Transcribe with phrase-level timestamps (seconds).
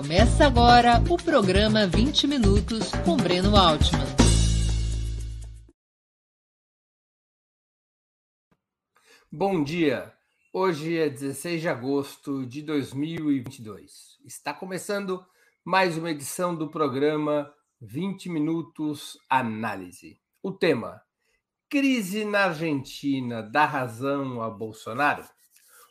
[0.00, 4.06] Começa agora o programa 20 Minutos com Breno Altman.
[9.30, 10.14] Bom dia!
[10.52, 14.20] Hoje é 16 de agosto de 2022.
[14.24, 15.26] Está começando
[15.64, 20.20] mais uma edição do programa 20 Minutos Análise.
[20.40, 21.02] O tema:
[21.68, 25.24] Crise na Argentina dá razão a Bolsonaro?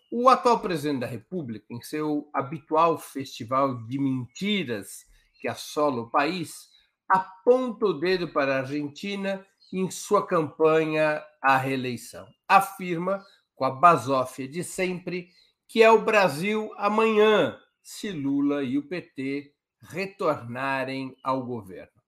[0.09, 6.69] O atual presidente da República, em seu habitual festival de mentiras que assola o país,
[7.09, 12.25] aponta o dedo para a Argentina em sua campanha à reeleição.
[12.47, 13.21] Afirma,
[13.53, 15.29] com a basófia de sempre,
[15.67, 22.01] que é o Brasil amanhã, se Lula e o PT retornarem ao governo.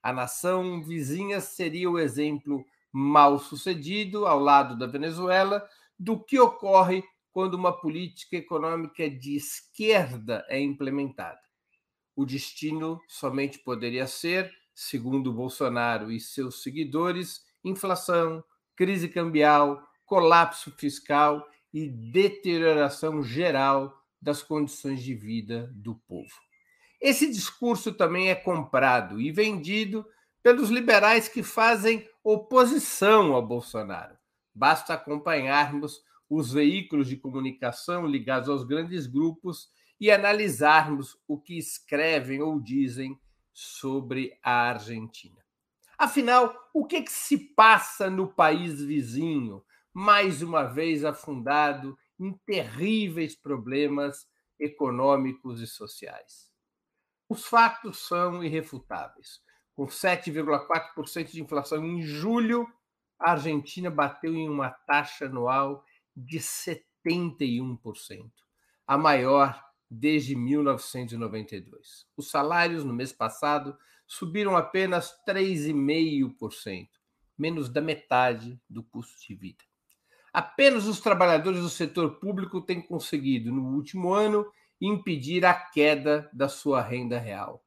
[0.00, 7.02] A nação vizinha seria o exemplo mal sucedido, ao lado da Venezuela, do que ocorre
[7.32, 11.40] quando uma política econômica de esquerda é implementada.
[12.16, 18.42] O destino somente poderia ser, segundo Bolsonaro e seus seguidores, inflação,
[18.76, 26.34] crise cambial, colapso fiscal e deterioração geral das condições de vida do povo.
[27.00, 30.04] Esse discurso também é comprado e vendido
[30.42, 34.16] pelos liberais que fazem oposição ao Bolsonaro.
[34.54, 39.68] Basta acompanharmos os veículos de comunicação ligados aos grandes grupos
[40.00, 43.20] e analisarmos o que escrevem ou dizem
[43.52, 45.44] sobre a Argentina.
[45.98, 53.34] Afinal, o que, que se passa no país vizinho, mais uma vez afundado em terríveis
[53.34, 54.26] problemas
[54.58, 56.48] econômicos e sociais?
[57.28, 59.42] Os fatos são irrefutáveis.
[59.74, 62.66] Com 7,4% de inflação em julho,
[63.18, 65.84] a Argentina bateu em uma taxa anual
[66.16, 68.30] de 71%,
[68.86, 72.06] a maior desde 1992.
[72.16, 73.76] Os salários no mês passado
[74.06, 76.88] subiram apenas 3,5%,
[77.36, 79.64] menos da metade do custo de vida.
[80.32, 84.46] Apenas os trabalhadores do setor público têm conseguido, no último ano,
[84.80, 87.64] impedir a queda da sua renda real.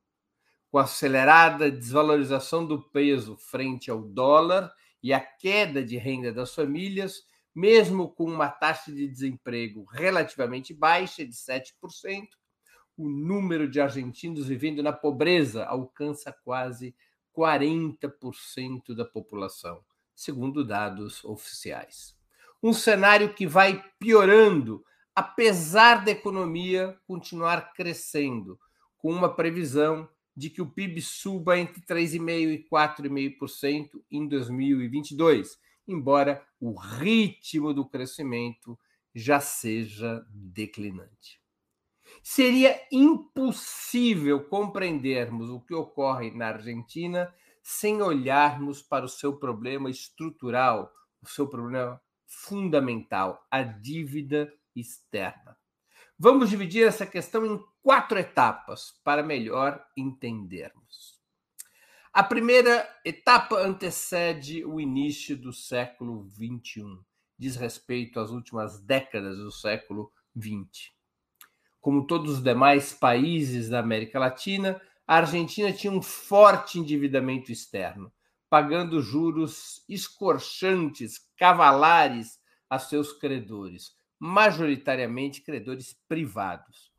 [0.72, 6.56] Com a acelerada desvalorização do peso frente ao dólar e a queda de renda das
[6.56, 7.24] famílias,
[7.56, 11.72] mesmo com uma taxa de desemprego relativamente baixa, de 7%,
[12.98, 16.96] o número de argentinos vivendo na pobreza alcança quase
[17.36, 19.84] 40% da população,
[20.16, 22.16] segundo dados oficiais.
[22.62, 24.84] Um cenário que vai piorando,
[25.16, 28.60] apesar da economia continuar crescendo,
[28.98, 35.58] com uma previsão de que o PIB suba entre 3,5% e 4,5% em 2022
[35.88, 38.78] embora o ritmo do crescimento
[39.14, 41.42] já seja declinante.
[42.22, 50.92] Seria impossível compreendermos o que ocorre na Argentina sem olharmos para o seu problema estrutural,
[51.22, 55.58] o seu problema fundamental, a dívida externa.
[56.18, 61.13] Vamos dividir essa questão em quatro etapas para melhor entendermos.
[62.16, 67.00] A primeira etapa antecede o início do século XXI,
[67.40, 70.92] diz respeito às últimas décadas do século XX.
[71.82, 78.14] Como todos os demais países da América Latina, a Argentina tinha um forte endividamento externo,
[78.48, 86.94] pagando juros escorchantes, cavalares a seus credores, majoritariamente credores privados.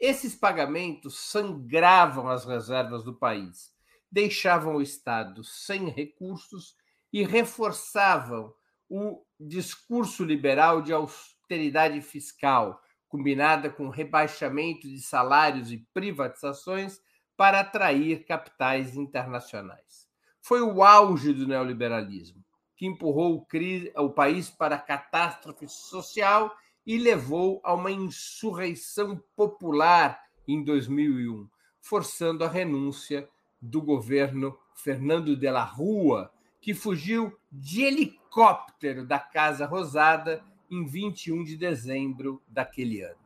[0.00, 3.77] Esses pagamentos sangravam as reservas do país
[4.10, 6.76] deixavam o Estado sem recursos
[7.12, 8.52] e reforçavam
[8.88, 17.00] o discurso liberal de austeridade fiscal, combinada com rebaixamento de salários e privatizações
[17.36, 20.08] para atrair capitais internacionais.
[20.40, 22.44] Foi o auge do neoliberalismo,
[22.76, 23.46] que empurrou
[23.96, 26.54] o país para a catástrofe social
[26.86, 31.48] e levou a uma insurreição popular em 2001,
[31.82, 33.28] forçando a renúncia
[33.60, 41.44] do governo Fernando de la Rua, que fugiu de helicóptero da Casa Rosada em 21
[41.44, 43.18] de dezembro daquele ano.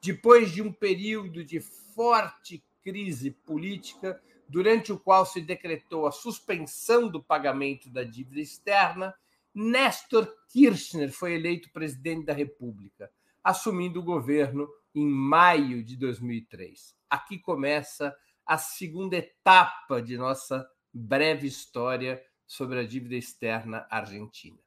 [0.00, 7.08] Depois de um período de forte crise política, durante o qual se decretou a suspensão
[7.08, 9.14] do pagamento da dívida externa,
[9.54, 13.10] Néstor Kirchner foi eleito presidente da República,
[13.42, 16.96] assumindo o governo em maio de 2003.
[17.10, 18.14] Aqui começa a
[18.56, 24.58] segunda etapa de nossa breve história sobre a dívida externa argentina.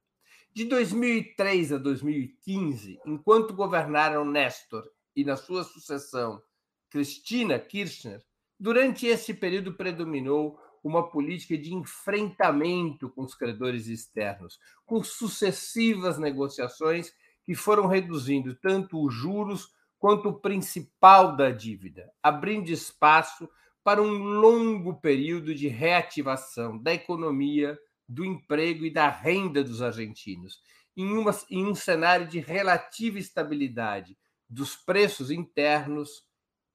[0.53, 4.83] De 2003 a 2015, enquanto governaram Néstor
[5.15, 6.41] e na sua sucessão
[6.89, 8.21] Cristina Kirchner,
[8.59, 17.13] durante esse período predominou uma política de enfrentamento com os credores externos, com sucessivas negociações
[17.43, 23.49] que foram reduzindo tanto os juros quanto o principal da dívida, abrindo espaço
[23.83, 30.61] para um longo período de reativação da economia, do emprego e da renda dos argentinos,
[30.95, 34.17] em, uma, em um cenário de relativa estabilidade
[34.49, 36.23] dos preços internos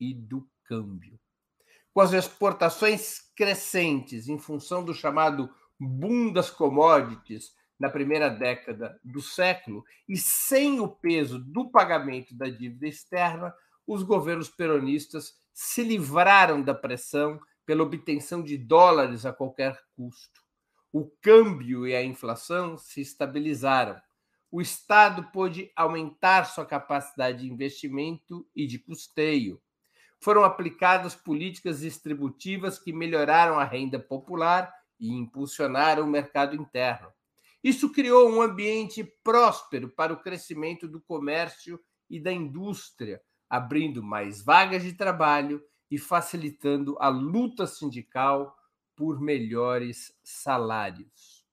[0.01, 1.19] e do câmbio.
[1.93, 9.21] Com as exportações crescentes em função do chamado boom das commodities na primeira década do
[9.21, 13.55] século e sem o peso do pagamento da dívida externa,
[13.87, 20.43] os governos peronistas se livraram da pressão pela obtenção de dólares a qualquer custo.
[20.93, 23.99] O câmbio e a inflação se estabilizaram.
[24.51, 29.59] O Estado pôde aumentar sua capacidade de investimento e de custeio.
[30.21, 34.71] Foram aplicadas políticas distributivas que melhoraram a renda popular
[35.01, 37.11] e impulsionaram o mercado interno.
[37.65, 41.81] Isso criou um ambiente próspero para o crescimento do comércio
[42.11, 48.57] e da indústria, abrindo mais vagas de trabalho e facilitando a luta sindical
[48.97, 51.45] por melhores salários.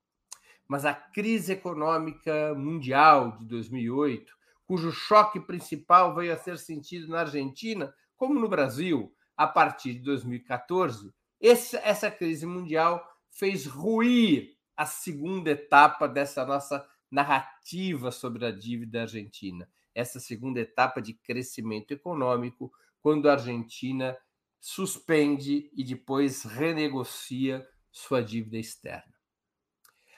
[0.67, 4.33] Mas a crise econômica mundial de 2008,
[4.65, 10.01] cujo choque principal veio a ser sentido na Argentina, como no Brasil, a partir de
[10.01, 19.01] 2014, essa crise mundial fez ruir a segunda etapa dessa nossa narrativa sobre a dívida
[19.01, 24.17] argentina, essa segunda etapa de crescimento econômico, quando a Argentina
[24.59, 29.13] suspende e depois renegocia sua dívida externa.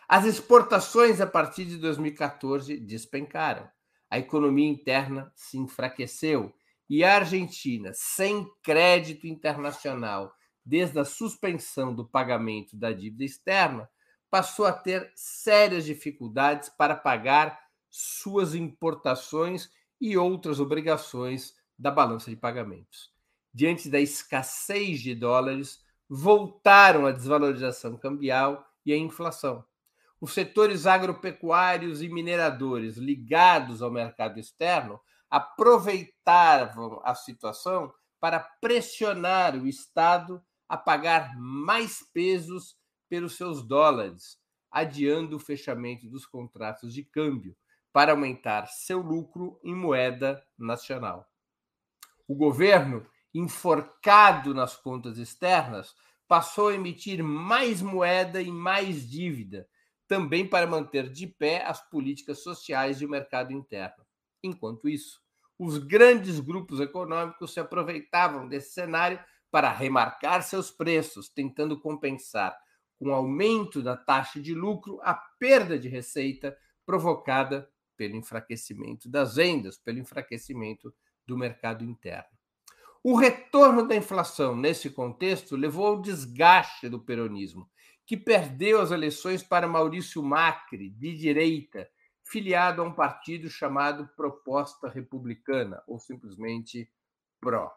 [0.08, 3.68] As exportações a partir de 2014 despencaram.
[4.10, 6.54] A economia interna se enfraqueceu
[6.88, 10.32] e a Argentina, sem crédito internacional
[10.64, 13.90] desde a suspensão do pagamento da dívida externa,
[14.30, 17.65] passou a ter sérias dificuldades para pagar
[17.98, 19.70] suas importações
[20.00, 23.16] e outras obrigações da balança de pagamentos
[23.56, 29.64] diante da escassez de dólares, voltaram a desvalorização cambial e a inflação.
[30.20, 35.00] Os setores agropecuários e mineradores ligados ao mercado externo
[35.30, 42.76] aproveitavam a situação para pressionar o Estado a pagar mais pesos
[43.08, 44.38] pelos seus dólares,
[44.70, 47.56] adiando o fechamento dos contratos de câmbio
[47.96, 51.26] para aumentar seu lucro em moeda nacional.
[52.28, 55.96] O governo enforcado nas contas externas,
[56.28, 59.66] passou a emitir mais moeda e mais dívida,
[60.10, 64.06] também para manter de pé as políticas sociais e o mercado interno.
[64.44, 65.22] Enquanto isso,
[65.58, 72.58] os grandes grupos econômicos se aproveitavam desse cenário para remarcar seus preços, tentando compensar
[73.00, 79.36] com o aumento da taxa de lucro a perda de receita provocada pelo enfraquecimento das
[79.36, 80.94] vendas, pelo enfraquecimento
[81.26, 82.36] do mercado interno.
[83.04, 87.70] O retorno da inflação nesse contexto levou ao desgaste do peronismo,
[88.06, 91.88] que perdeu as eleições para Maurício Macri, de direita,
[92.24, 96.90] filiado a um partido chamado Proposta Republicana, ou simplesmente
[97.40, 97.70] PRO.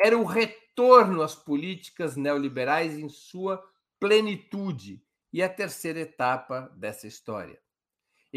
[0.00, 3.60] Era o retorno às políticas neoliberais em sua
[3.98, 5.02] plenitude
[5.32, 7.60] e a terceira etapa dessa história.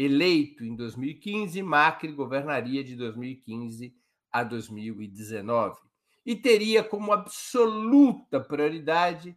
[0.00, 3.92] Eleito em 2015, Macri governaria de 2015
[4.30, 5.76] a 2019
[6.24, 9.36] e teria como absoluta prioridade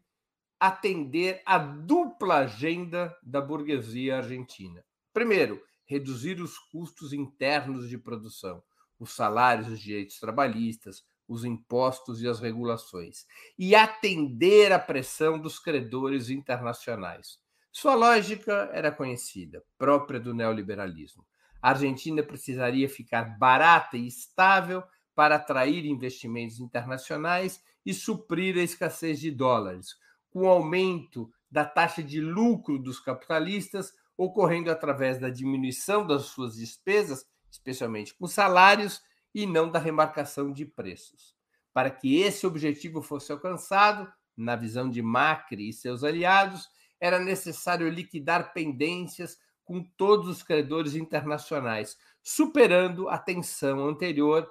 [0.60, 4.86] atender a dupla agenda da burguesia argentina.
[5.12, 8.62] Primeiro, reduzir os custos internos de produção,
[9.00, 13.26] os salários, os direitos trabalhistas, os impostos e as regulações,
[13.58, 17.41] e atender à pressão dos credores internacionais.
[17.72, 21.26] Sua lógica era conhecida, própria do neoliberalismo.
[21.62, 24.84] A Argentina precisaria ficar barata e estável
[25.16, 29.96] para atrair investimentos internacionais e suprir a escassez de dólares,
[30.30, 36.56] com o aumento da taxa de lucro dos capitalistas ocorrendo através da diminuição das suas
[36.56, 39.02] despesas, especialmente com salários,
[39.34, 41.34] e não da remarcação de preços.
[41.74, 46.68] Para que esse objetivo fosse alcançado, na visão de Macri e seus aliados,
[47.02, 54.48] era necessário liquidar pendências com todos os credores internacionais, superando a tensão anterior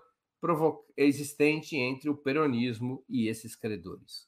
[0.97, 4.27] existente entre o peronismo e esses credores.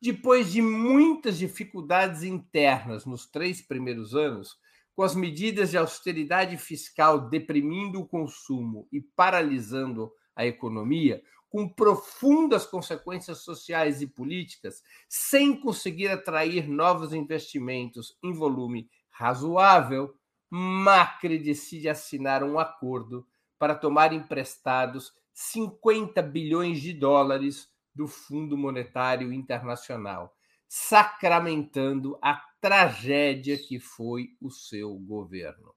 [0.00, 4.56] Depois de muitas dificuldades internas nos três primeiros anos,
[4.94, 12.66] com as medidas de austeridade fiscal deprimindo o consumo e paralisando a economia, com profundas
[12.66, 20.14] consequências sociais e políticas, sem conseguir atrair novos investimentos em volume razoável,
[20.50, 23.26] Macri decide assinar um acordo
[23.58, 30.36] para tomar emprestados 50 bilhões de dólares do Fundo Monetário Internacional,
[30.68, 35.74] sacramentando a tragédia que foi o seu governo.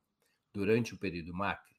[0.53, 1.70] Durante o período Macri,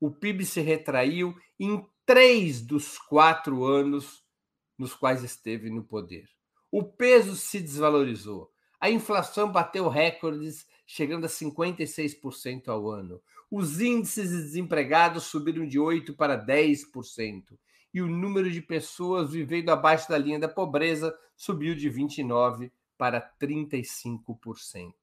[0.00, 4.24] o PIB se retraiu em três dos quatro anos
[4.78, 6.26] nos quais esteve no poder.
[6.72, 8.50] O peso se desvalorizou.
[8.80, 13.20] A inflação bateu recordes, chegando a 56% ao ano.
[13.50, 17.58] Os índices de desempregados subiram de 8% para 10%.
[17.92, 23.20] E o número de pessoas vivendo abaixo da linha da pobreza subiu de 29% para
[23.40, 24.94] 35%.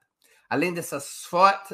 [0.50, 1.28] Além dessas,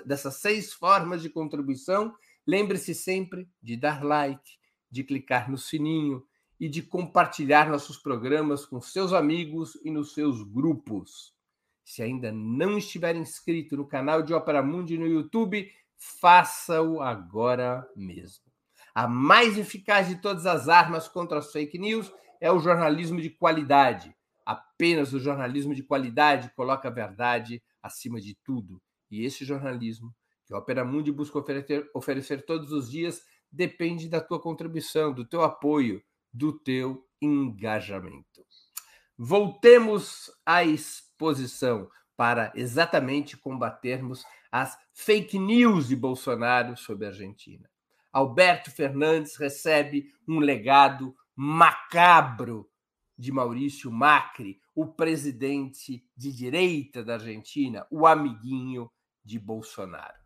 [0.06, 2.14] dessas seis formas de contribuição,
[2.46, 4.58] lembre-se sempre de dar like,
[4.90, 6.24] de clicar no sininho,
[6.60, 11.34] e de compartilhar nossos programas com seus amigos e nos seus grupos.
[11.84, 18.46] Se ainda não estiver inscrito no canal de Opera Mundi no YouTube, faça-o agora mesmo.
[18.94, 23.30] A mais eficaz de todas as armas contra as fake news é o jornalismo de
[23.30, 24.16] qualidade.
[24.48, 28.82] Apenas o jornalismo de qualidade coloca a verdade acima de tudo.
[29.12, 34.22] E esse jornalismo que a Opera Mundi busca oferecer, oferecer todos os dias depende da
[34.22, 36.02] tua contribuição, do teu apoio,
[36.32, 38.46] do teu engajamento.
[39.18, 47.70] Voltemos à exposição para exatamente combatermos as fake news de Bolsonaro sobre a Argentina.
[48.14, 52.70] Alberto Fernandes recebe um legado macabro
[53.18, 58.92] de Maurício Macri, o presidente de direita da Argentina, o amiguinho
[59.24, 60.18] de Bolsonaro.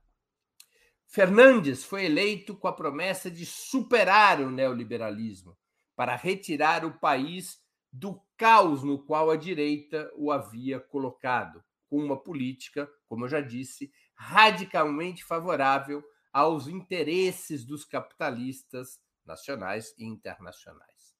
[1.07, 5.57] Fernandes foi eleito com a promessa de superar o neoliberalismo,
[5.95, 7.59] para retirar o país
[7.91, 13.41] do caos no qual a direita o havia colocado, com uma política, como eu já
[13.41, 21.13] disse, radicalmente favorável aos interesses dos capitalistas nacionais e internacionais.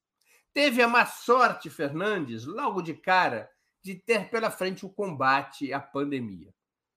[0.54, 3.50] Teve a má sorte, Fernandes, logo de cara,
[3.82, 6.54] de ter pela frente o combate à pandemia.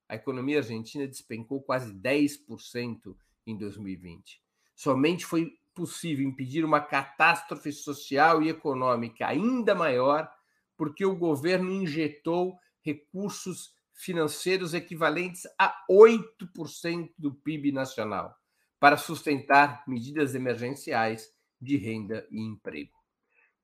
[0.09, 3.15] A economia argentina despencou quase 10%
[3.47, 4.41] em 2020.
[4.75, 10.29] Somente foi possível impedir uma catástrofe social e econômica ainda maior,
[10.77, 18.35] porque o governo injetou recursos financeiros equivalentes a 8% do PIB nacional
[18.79, 23.04] para sustentar medidas emergenciais de renda e emprego.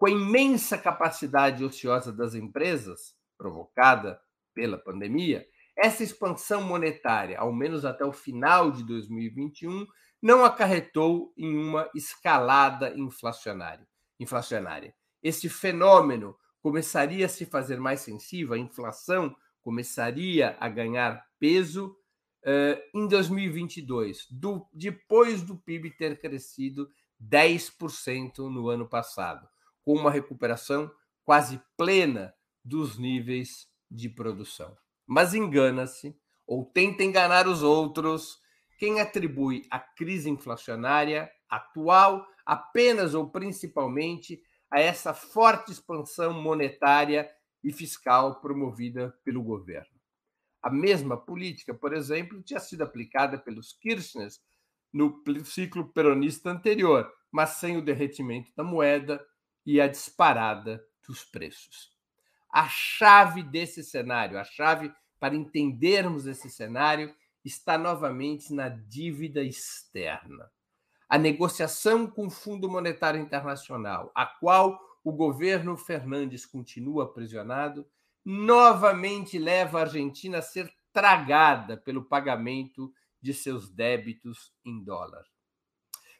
[0.02, 4.20] Com a imensa capacidade ociosa das empresas, provocada
[4.52, 9.86] pela pandemia, essa expansão monetária, ao menos até o final de 2021,
[10.20, 13.88] não acarretou em uma escalada inflacionária.
[14.20, 14.96] inflacionária.
[15.22, 21.96] Esse fenômeno começaria a se fazer mais sensível, a inflação começaria a ganhar peso
[22.44, 26.90] uh, em 2022, do, depois do PIB ter crescido
[27.24, 29.48] 10% no ano passado,
[29.92, 30.90] com uma recuperação
[31.26, 32.34] quase plena
[32.64, 34.74] dos níveis de produção.
[35.06, 36.16] Mas engana-se,
[36.48, 38.40] ou tenta enganar os outros,
[38.78, 47.30] quem atribui a crise inflacionária atual apenas ou principalmente a essa forte expansão monetária
[47.62, 50.00] e fiscal promovida pelo governo.
[50.62, 54.30] A mesma política, por exemplo, tinha sido aplicada pelos Kirchner
[54.94, 59.22] no ciclo peronista anterior, mas sem o derretimento da moeda
[59.66, 61.92] e a disparada dos preços.
[62.52, 67.14] A chave desse cenário, a chave para entendermos esse cenário,
[67.44, 70.52] está novamente na dívida externa.
[71.08, 77.88] A negociação com o Fundo Monetário Internacional, a qual o governo Fernandes continua aprisionado,
[78.24, 85.26] novamente leva a Argentina a ser tragada pelo pagamento de seus débitos em dólar.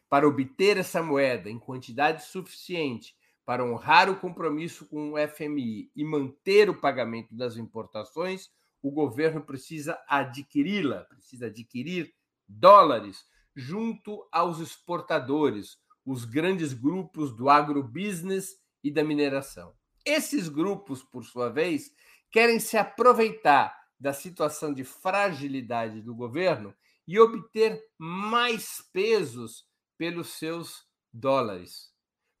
[0.08, 6.04] Para obter essa moeda em quantidade suficiente para honrar o compromisso com o FMI e
[6.04, 8.50] manter o pagamento das importações,
[8.82, 12.12] o governo precisa adquiri-la, precisa adquirir
[12.48, 19.74] dólares junto aos exportadores, os grandes grupos do agrobusiness e da mineração.
[20.04, 21.92] Esses grupos, por sua vez,
[22.30, 26.74] querem se aproveitar da situação de fragilidade do governo
[27.06, 29.64] e obter mais pesos
[29.96, 31.91] pelos seus dólares.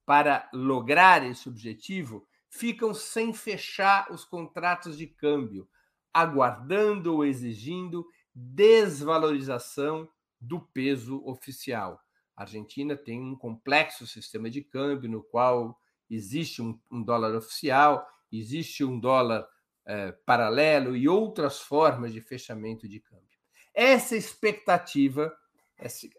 [0.04, 5.68] Para lograr esse objetivo, ficam sem fechar os contratos de câmbio,
[6.12, 10.08] aguardando ou exigindo desvalorização
[10.40, 12.00] do peso oficial.
[12.36, 15.78] A Argentina tem um complexo sistema de câmbio no qual
[16.10, 19.46] existe um, um dólar oficial, existe um dólar
[19.86, 23.26] é, paralelo e outras formas de fechamento de câmbio.
[23.74, 25.34] Essa expectativa,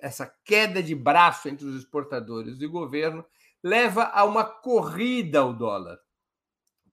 [0.02, 3.24] essa queda de braço entre os exportadores e o governo,
[3.64, 5.98] leva a uma corrida ao dólar,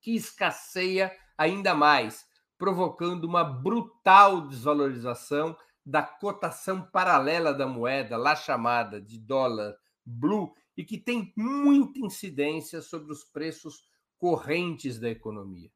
[0.00, 2.24] que escasseia ainda mais,
[2.56, 10.85] provocando uma brutal desvalorização da cotação paralela da moeda, lá chamada de dólar blue, e
[10.85, 13.83] que tem muita incidência sobre os preços
[14.16, 15.70] correntes da economia.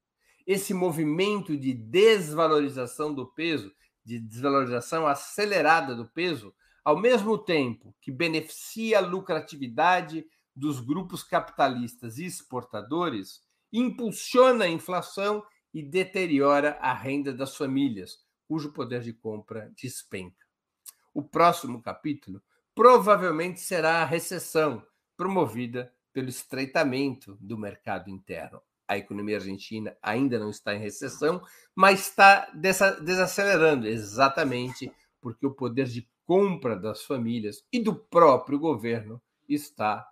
[0.46, 3.72] Esse movimento de desvalorização do peso,
[4.04, 6.54] de desvalorização acelerada do peso,
[6.84, 13.40] ao mesmo tempo que beneficia a lucratividade dos grupos capitalistas e exportadores,
[13.72, 20.46] impulsiona a inflação e deteriora a renda das famílias, cujo poder de compra despenca.
[21.12, 22.40] O próximo capítulo
[22.74, 24.86] provavelmente será a recessão,
[25.16, 28.60] promovida pelo estreitamento do mercado interno.
[28.86, 31.42] A economia argentina ainda não está em recessão,
[31.74, 39.20] mas está desacelerando, exatamente porque o poder de compra das famílias e do próprio governo
[39.48, 40.06] está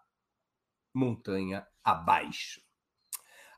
[0.94, 2.60] montanha abaixo.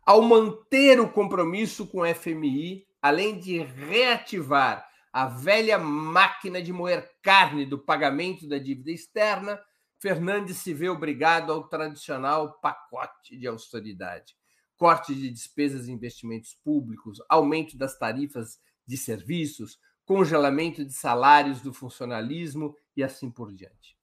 [0.05, 7.11] Ao manter o compromisso com o FMI, além de reativar a velha máquina de moer
[7.23, 9.61] carne do pagamento da dívida externa,
[10.01, 14.35] Fernandes se vê obrigado ao tradicional pacote de austeridade.
[14.77, 21.73] Corte de despesas e investimentos públicos, aumento das tarifas de serviços, congelamento de salários do
[21.73, 23.97] funcionalismo e assim por diante.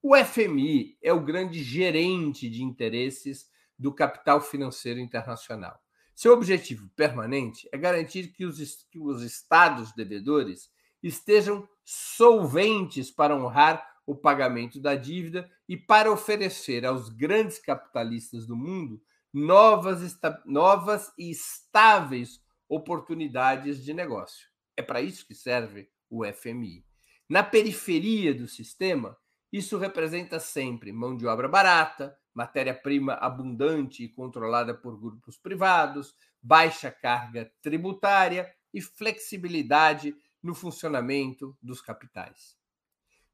[0.00, 5.76] O FMI é o grande gerente de interesses do capital financeiro internacional.
[6.14, 8.58] Seu objetivo permanente é garantir que os,
[8.90, 10.70] que os estados devedores
[11.02, 18.56] estejam solventes para honrar o pagamento da dívida e para oferecer aos grandes capitalistas do
[18.56, 24.48] mundo novas, novas e estáveis oportunidades de negócio.
[24.76, 26.84] É para isso que serve o FMI.
[27.28, 29.16] Na periferia do sistema,
[29.52, 36.90] isso representa sempre mão de obra barata, matéria-prima abundante e controlada por grupos privados, baixa
[36.90, 42.56] carga tributária e flexibilidade no funcionamento dos capitais.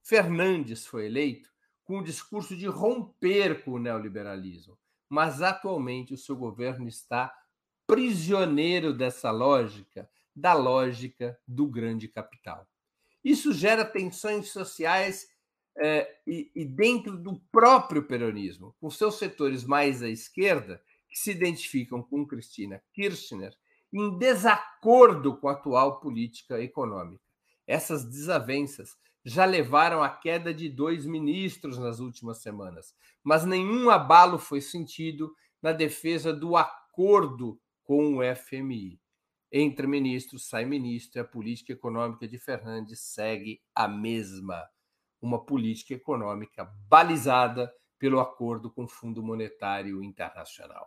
[0.03, 1.51] Fernandes foi eleito
[1.85, 7.35] com o discurso de romper com o neoliberalismo, mas atualmente o seu governo está
[7.87, 12.67] prisioneiro dessa lógica, da lógica do grande capital.
[13.23, 15.29] Isso gera tensões sociais
[15.79, 21.31] é, e, e dentro do próprio peronismo, com seus setores mais à esquerda, que se
[21.31, 23.55] identificam com Cristina Kirchner,
[23.93, 27.23] em desacordo com a atual política econômica.
[27.67, 34.39] Essas desavenças já levaram à queda de dois ministros nas últimas semanas, mas nenhum abalo
[34.39, 39.01] foi sentido na defesa do acordo com o FMI.
[39.51, 44.63] Entra ministro, sai ministro, a política econômica de Fernandes segue a mesma.
[45.25, 50.87] Uma política econômica balizada pelo acordo com o Fundo Monetário Internacional.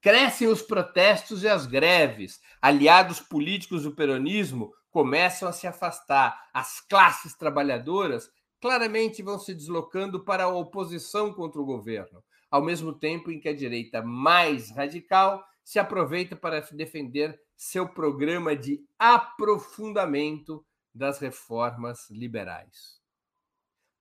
[0.00, 2.40] Crescem os protestos e as greves.
[2.62, 6.48] Aliados políticos do peronismo começam a se afastar.
[6.54, 8.30] As classes trabalhadoras
[8.62, 13.50] claramente vão se deslocando para a oposição contra o governo, ao mesmo tempo em que
[13.50, 23.04] a direita mais radical se aproveita para defender seu programa de aprofundamento das reformas liberais.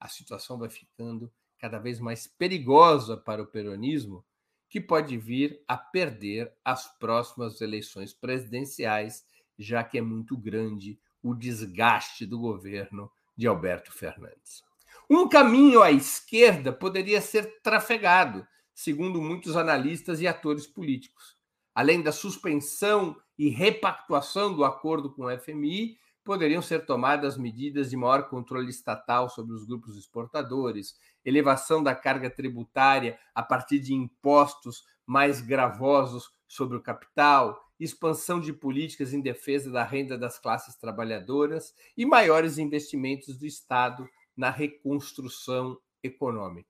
[0.05, 4.23] A situação vai ficando cada vez mais perigosa para o peronismo,
[4.69, 9.25] que pode vir a perder as próximas eleições presidenciais,
[9.57, 14.63] já que é muito grande o desgaste do governo de Alberto Fernandes.
[15.09, 21.35] Um caminho à esquerda poderia ser trafegado, segundo muitos analistas e atores políticos
[21.75, 27.95] além da suspensão e repactuação do acordo com o FMI, poderiam ser tomadas medidas de
[27.95, 34.83] maior controle estatal sobre os grupos exportadores, elevação da carga tributária a partir de impostos
[35.05, 41.75] mais gravosos sobre o capital, expansão de políticas em defesa da renda das classes trabalhadoras
[41.95, 46.69] e maiores investimentos do Estado na reconstrução econômica.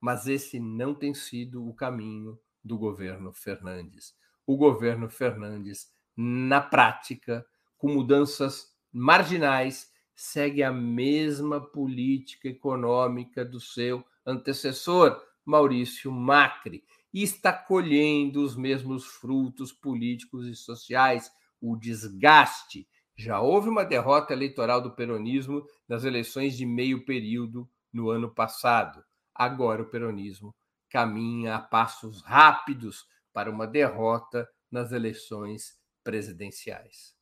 [0.00, 4.14] Mas esse não tem sido o caminho do governo Fernandes.
[4.46, 7.44] O governo Fernandes, na prática,
[7.84, 17.52] com mudanças marginais, segue a mesma política econômica do seu antecessor, Maurício Macri, e está
[17.52, 22.88] colhendo os mesmos frutos políticos e sociais, o desgaste.
[23.14, 29.04] Já houve uma derrota eleitoral do peronismo nas eleições de meio período no ano passado.
[29.34, 30.54] Agora o peronismo
[30.88, 37.13] caminha a passos rápidos para uma derrota nas eleições presidenciais.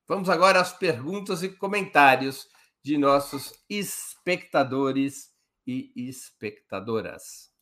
[0.06, 2.48] Vamos agora às perguntas e comentários
[2.82, 5.32] de nossos espectadores
[5.66, 7.52] e espectadoras.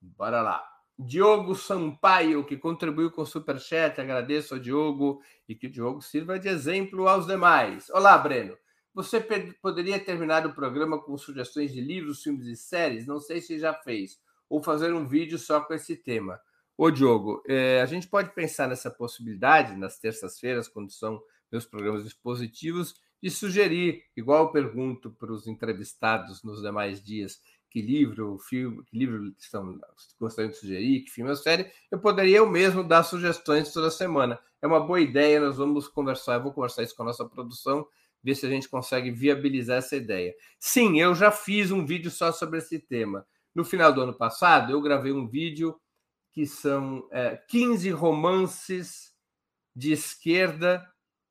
[0.00, 0.79] Bora lá.
[1.02, 6.38] Diogo Sampaio, que contribuiu com o Superchat, agradeço ao Diogo e que o Diogo sirva
[6.38, 7.88] de exemplo aos demais.
[7.88, 8.54] Olá, Breno.
[8.92, 9.18] Você
[9.62, 13.06] poderia terminar o programa com sugestões de livros, filmes e séries?
[13.06, 14.20] Não sei se já fez.
[14.46, 16.38] Ou fazer um vídeo só com esse tema.
[16.76, 21.18] Ô, Diogo, é, a gente pode pensar nessa possibilidade nas terças-feiras, quando são
[21.50, 27.80] meus programas expositivos, de sugerir, igual eu pergunto para os entrevistados nos demais dias, que
[27.80, 29.78] livro, filme, que livro estão
[30.18, 34.38] gostariam de sugerir, que filme ou série, eu poderia eu mesmo dar sugestões toda semana.
[34.60, 37.86] É uma boa ideia, nós vamos conversar, eu vou conversar isso com a nossa produção,
[38.22, 40.34] ver se a gente consegue viabilizar essa ideia.
[40.58, 43.24] Sim, eu já fiz um vídeo só sobre esse tema.
[43.54, 45.80] No final do ano passado, eu gravei um vídeo
[46.32, 49.14] que são é, 15 romances
[49.74, 50.86] de esquerda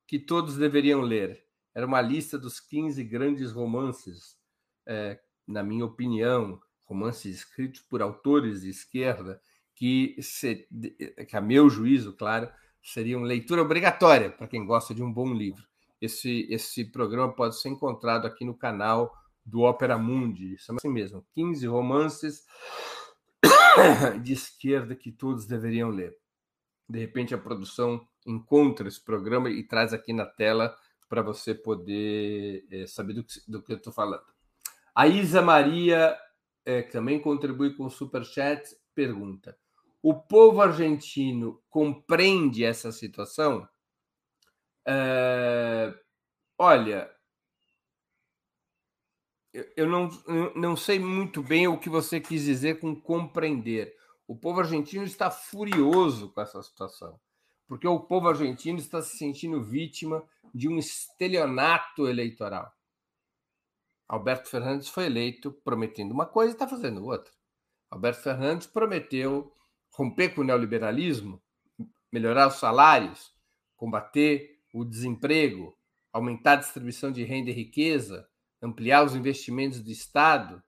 [0.07, 1.43] que todos deveriam ler.
[1.75, 4.37] Era uma lista dos 15 grandes romances,
[4.87, 5.19] é,
[5.49, 9.41] na minha opinião, romances escritos por autores de esquerda,
[9.73, 10.67] que, se,
[11.27, 12.49] que a meu juízo, claro,
[12.83, 15.63] seriam leitura obrigatória para quem gosta de um bom livro.
[15.99, 21.25] Esse, esse programa pode ser encontrado aqui no canal do Opera Mundi, chama assim mesmo,
[21.33, 22.45] 15 romances
[24.21, 26.15] de esquerda que todos deveriam ler.
[26.87, 30.75] De repente a produção encontra esse programa e traz aqui na tela
[31.07, 34.23] para você poder é, saber do que, do que eu estou falando.
[34.99, 36.19] A Isa Maria,
[36.65, 39.57] é, que também contribui com o Super Chat, pergunta:
[40.03, 43.65] o povo argentino compreende essa situação?
[44.85, 45.93] É,
[46.57, 47.09] olha,
[49.77, 50.09] eu não,
[50.53, 53.95] não sei muito bem o que você quis dizer com compreender.
[54.27, 57.17] O povo argentino está furioso com essa situação,
[57.69, 60.21] porque o povo argentino está se sentindo vítima
[60.53, 62.69] de um estelionato eleitoral.
[64.09, 67.31] Alberto Fernandes foi eleito prometendo uma coisa e está fazendo outra.
[67.91, 69.55] Alberto Fernandes prometeu
[69.91, 71.39] romper com o neoliberalismo,
[72.11, 73.31] melhorar os salários,
[73.77, 75.77] combater o desemprego,
[76.11, 78.27] aumentar a distribuição de renda e riqueza,
[78.59, 80.63] ampliar os investimentos do Estado,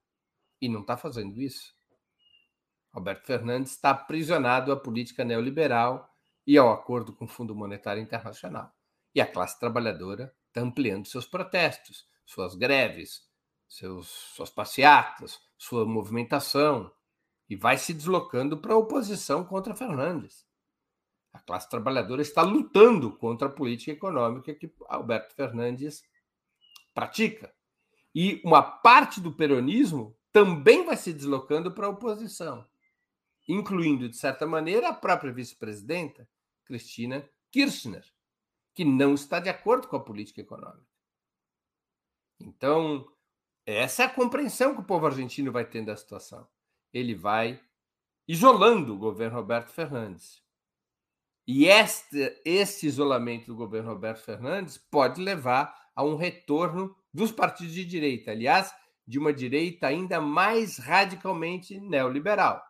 [0.62, 1.73] e não está fazendo isso.
[2.93, 8.71] Alberto Fernandes está aprisionado à política neoliberal e ao acordo com o Fundo Monetário Internacional.
[9.15, 13.31] E a classe trabalhadora está ampliando seus protestos, suas greves,
[13.71, 16.93] seus, suas passeatas, sua movimentação,
[17.49, 20.45] e vai se deslocando para a oposição contra Fernandes.
[21.31, 26.03] A classe trabalhadora está lutando contra a política econômica que Alberto Fernandes
[26.93, 27.53] pratica.
[28.13, 32.67] E uma parte do peronismo também vai se deslocando para a oposição,
[33.47, 36.27] incluindo, de certa maneira, a própria vice-presidenta,
[36.65, 38.05] Cristina Kirchner,
[38.73, 40.91] que não está de acordo com a política econômica.
[42.38, 43.07] Então,
[43.65, 46.47] essa é a compreensão que o povo argentino vai tendo da situação.
[46.93, 47.60] Ele vai
[48.28, 50.41] isolando o governo Roberto Fernandes.
[51.47, 57.74] E este, este isolamento do governo Roberto Fernandes pode levar a um retorno dos partidos
[57.74, 58.74] de direita, aliás,
[59.06, 62.63] de uma direita ainda mais radicalmente neoliberal.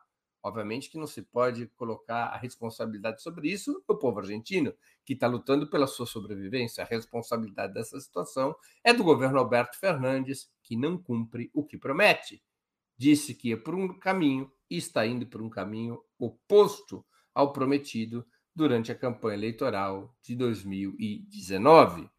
[0.44, 4.74] Obviamente que não se pode colocar a responsabilidade sobre isso no povo argentino,
[5.06, 6.84] que está lutando pela sua sobrevivência.
[6.84, 12.44] A responsabilidade dessa situação é do governo Alberto Fernandes, que não cumpre o que promete.
[12.98, 18.26] Disse que ia por um caminho e está indo por um caminho oposto ao prometido
[18.54, 22.10] durante a campanha eleitoral de 2019.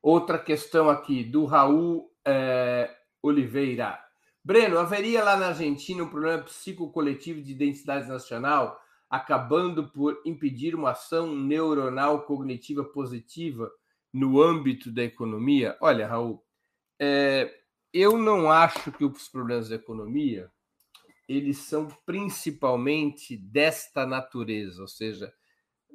[0.00, 2.90] Outra questão aqui do Raul é,
[3.22, 4.00] Oliveira.
[4.44, 10.90] Breno, haveria lá na Argentina um problema psicocoletivo de identidade nacional, acabando por impedir uma
[10.90, 13.70] ação neuronal cognitiva positiva
[14.12, 15.76] no âmbito da economia?
[15.80, 16.44] Olha, Raul,
[16.98, 17.52] é,
[17.92, 20.50] eu não acho que os problemas da economia
[21.28, 25.32] eles são principalmente desta natureza, ou seja,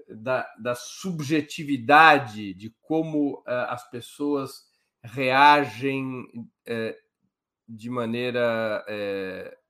[0.07, 4.65] da, da subjetividade de como uh, as pessoas
[5.03, 7.06] reagem uh,
[7.67, 8.85] de maneira.
[8.87, 9.67] Uh,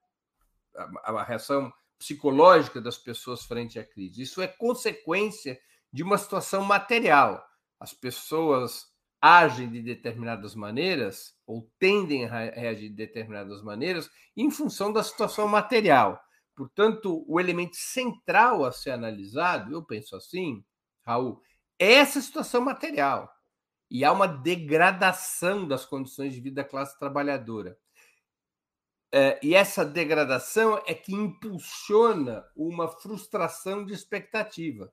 [1.03, 4.21] a, a reação psicológica das pessoas frente à crise.
[4.21, 5.59] Isso é consequência
[5.91, 7.43] de uma situação material.
[7.79, 8.85] As pessoas
[9.19, 15.47] agem de determinadas maneiras ou tendem a reagir de determinadas maneiras em função da situação
[15.47, 16.21] material.
[16.55, 20.63] Portanto, o elemento central a ser analisado, eu penso assim,
[21.03, 21.41] Raul,
[21.79, 23.31] é essa situação material.
[23.89, 27.77] E há uma degradação das condições de vida da classe trabalhadora.
[29.11, 34.91] É, e essa degradação é que impulsiona uma frustração de expectativa.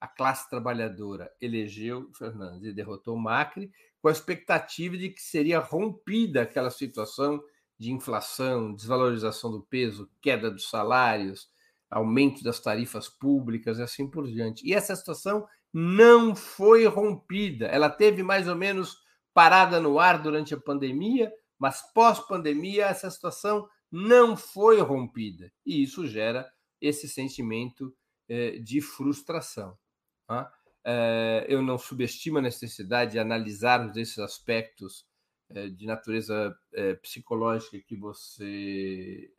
[0.00, 6.42] A classe trabalhadora elegeu Fernandes e derrotou Macri com a expectativa de que seria rompida
[6.42, 7.42] aquela situação
[7.78, 11.48] de inflação, desvalorização do peso, queda dos salários,
[11.90, 14.66] aumento das tarifas públicas e assim por diante.
[14.66, 17.66] E essa situação não foi rompida.
[17.66, 18.98] Ela teve mais ou menos
[19.34, 25.52] parada no ar durante a pandemia, mas pós-pandemia essa situação não foi rompida.
[25.64, 27.94] E isso gera esse sentimento
[28.28, 29.78] eh, de frustração.
[30.26, 30.52] Tá?
[30.84, 35.04] Eh, eu não subestimo a necessidade de analisarmos esses aspectos
[35.50, 39.30] eh, de natureza eh, psicológica que você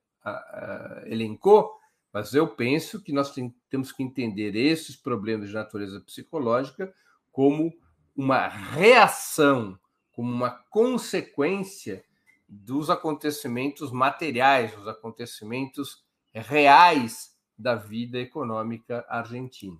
[1.08, 1.74] elencou,
[2.14, 3.34] mas eu penso que nós
[3.72, 6.94] temos que entender esses problemas de natureza psicológica
[7.32, 7.74] como
[8.16, 9.80] uma reação,
[10.12, 12.06] como uma consequência
[12.54, 19.80] dos acontecimentos materiais, dos acontecimentos reais da vida econômica argentina.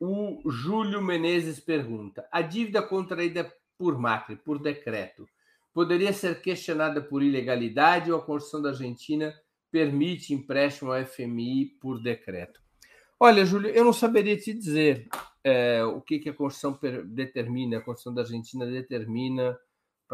[0.00, 5.28] O Júlio Menezes pergunta: a dívida contraída por Macri, por decreto,
[5.74, 9.34] poderia ser questionada por ilegalidade ou a Constituição da Argentina
[9.70, 12.62] permite empréstimo ao FMI por decreto?
[13.20, 15.08] Olha, Júlio, eu não saberia te dizer
[15.42, 19.58] é, o que, que a Constituição determina, a Constituição da Argentina determina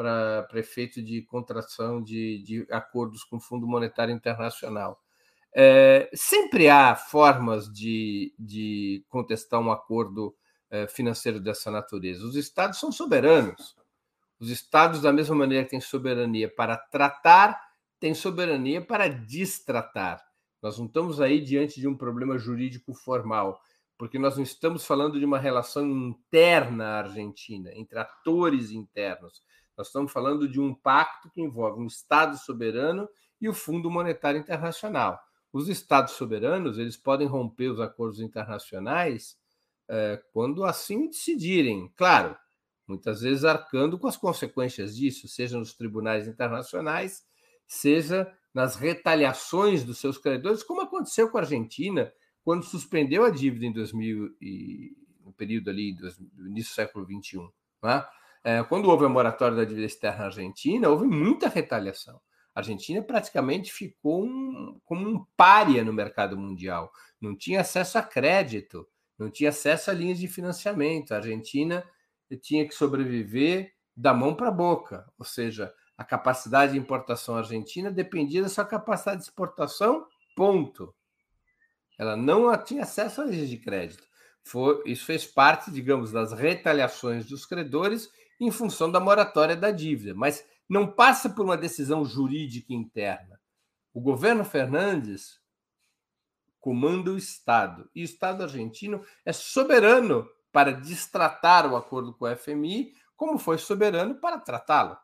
[0.01, 4.99] para prefeito de contração de, de acordos com o Fundo Monetário Internacional.
[5.55, 10.35] É, sempre há formas de, de contestar um acordo
[10.71, 12.25] eh, financeiro dessa natureza.
[12.25, 13.77] Os estados são soberanos.
[14.39, 17.61] Os estados, da mesma maneira que têm soberania para tratar,
[17.99, 20.25] têm soberania para distratar.
[20.63, 23.61] Nós não estamos aí diante de um problema jurídico formal,
[23.99, 29.43] porque nós não estamos falando de uma relação interna à Argentina, entre atores internos.
[29.81, 33.09] Nós estamos falando de um pacto que envolve um Estado soberano
[33.41, 35.19] e o Fundo Monetário Internacional.
[35.51, 39.39] Os Estados soberanos eles podem romper os acordos internacionais
[39.89, 41.91] é, quando assim decidirem.
[41.97, 42.37] Claro,
[42.87, 47.25] muitas vezes arcando com as consequências disso, seja nos tribunais internacionais,
[47.67, 52.13] seja nas retaliações dos seus credores, como aconteceu com a Argentina
[52.45, 56.07] quando suspendeu a dívida em 2000 e no período ali do
[56.49, 57.51] início do século 21.
[57.83, 58.05] Né?
[58.43, 62.21] É, quando houve a moratória da dívida externa argentina, houve muita retaliação.
[62.55, 66.91] A Argentina praticamente ficou um, como um pária no mercado mundial.
[67.21, 71.13] Não tinha acesso a crédito, não tinha acesso a linhas de financiamento.
[71.13, 71.85] A Argentina
[72.43, 77.91] tinha que sobreviver da mão para a boca, ou seja, a capacidade de importação argentina
[77.91, 80.95] dependia da sua capacidade de exportação, ponto.
[81.99, 84.03] Ela não tinha acesso a linhas de crédito.
[84.43, 88.09] Foi, isso fez parte, digamos, das retaliações dos credores
[88.41, 93.39] em função da moratória da dívida, mas não passa por uma decisão jurídica interna.
[93.93, 95.41] O governo Fernandes
[96.59, 102.37] comanda o Estado, e o Estado argentino é soberano para destratar o acordo com o
[102.37, 104.97] FMI, como foi soberano para tratá-lo.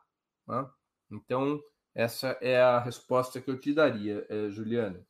[0.47, 0.69] Né?
[1.11, 1.61] Então,
[1.93, 5.05] essa é a resposta que eu te daria, eh, Juliana.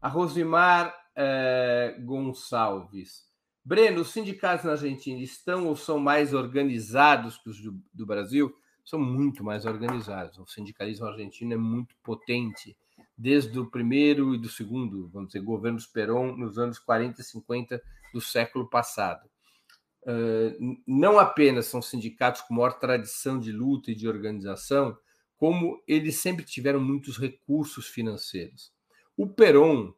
[0.00, 3.24] A Rosimar eh, Gonçalves.
[3.64, 8.54] Breno, os sindicatos na Argentina estão ou são mais organizados que os do, do Brasil?
[8.84, 10.38] São muito mais organizados.
[10.38, 12.76] O sindicalismo argentino é muito potente,
[13.16, 17.82] desde o primeiro e do segundo, vamos dizer, governos Perón, nos anos 40 e 50
[18.12, 19.26] do século passado.
[20.02, 24.94] Uh, não apenas são sindicatos com maior tradição de luta e de organização,
[25.38, 28.70] como eles sempre tiveram muitos recursos financeiros.
[29.16, 29.94] O Perón,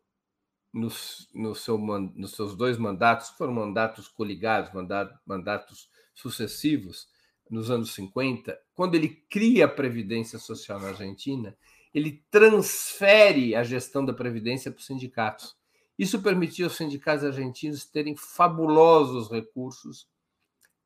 [0.77, 7.09] nos, no seu, nos seus dois mandatos, foram mandatos coligados, mandatos, mandatos sucessivos,
[7.51, 11.57] nos anos 50, quando ele cria a Previdência Social na Argentina,
[11.95, 15.57] ele transfere a gestão da Previdência para os sindicatos.
[15.99, 20.07] Isso permitiu aos sindicatos argentinos terem fabulosos recursos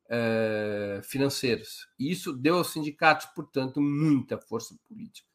[0.07, 1.87] eh, financeiros.
[1.99, 5.30] E isso deu aos sindicatos, portanto, muita força política.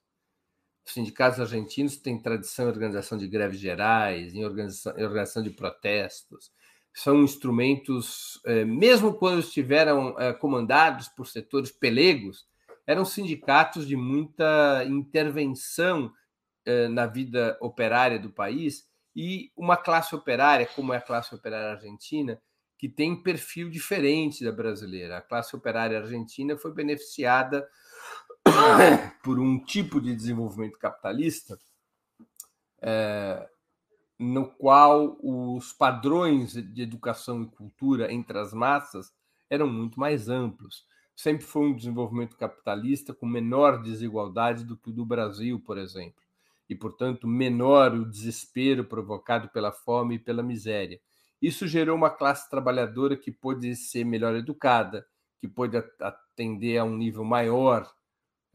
[0.87, 5.51] Os sindicatos argentinos têm tradição em organização de greves gerais, em organização, em organização de
[5.51, 6.53] protestos.
[6.95, 12.47] São instrumentos, eh, mesmo quando estiveram eh, comandados por setores pelegos,
[12.87, 16.13] eram sindicatos de muita intervenção
[16.91, 22.41] na vida operária do país e uma classe operária, como é a classe operária argentina,
[22.79, 25.17] que tem perfil diferente da brasileira.
[25.17, 27.67] A classe operária argentina foi beneficiada
[29.23, 31.59] por um tipo de desenvolvimento capitalista
[32.81, 33.49] é,
[34.19, 39.13] no qual os padrões de educação e cultura entre as massas
[39.51, 40.85] eram muito mais amplos.
[41.15, 46.23] Sempre foi um desenvolvimento capitalista com menor desigualdade do que o do Brasil, por exemplo,
[46.69, 51.01] e, portanto, menor o desespero provocado pela fome e pela miséria.
[51.41, 55.07] Isso gerou uma classe trabalhadora que pôde ser melhor educada,
[55.39, 57.91] que pôde atender a um nível maior,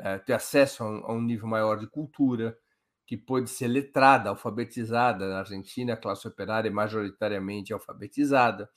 [0.03, 2.57] eh, ter acesso a um nível maior de cultura,
[3.05, 5.29] que pôde ser letrada, alfabetizada.
[5.29, 8.69] Na Argentina, a classe operária é majoritariamente alfabetizada.